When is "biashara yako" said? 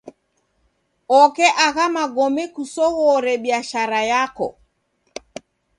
3.43-4.47